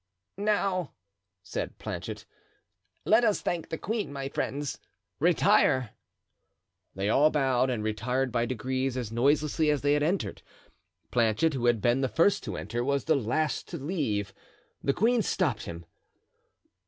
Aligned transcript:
"Now," 0.39 0.93
said 1.43 1.77
Planchet, 1.77 2.25
"let 3.05 3.23
us 3.23 3.41
thank 3.41 3.69
the 3.69 3.77
queen. 3.77 4.11
My 4.11 4.29
friends, 4.29 4.79
retire." 5.19 5.91
They 6.95 7.07
all 7.07 7.29
bowed, 7.29 7.69
and 7.69 7.83
retired 7.83 8.31
by 8.31 8.47
degrees 8.47 8.97
as 8.97 9.11
noiselessly 9.11 9.69
as 9.69 9.81
they 9.83 9.93
had 9.93 10.01
entered. 10.01 10.41
Planchet, 11.11 11.53
who 11.53 11.67
had 11.67 11.81
been 11.83 12.01
the 12.01 12.09
first 12.09 12.43
to 12.45 12.57
enter, 12.57 12.83
was 12.83 13.05
the 13.05 13.13
last 13.15 13.67
to 13.67 13.77
leave. 13.77 14.33
The 14.83 14.93
queen 14.93 15.21
stopped 15.21 15.65
him. 15.65 15.85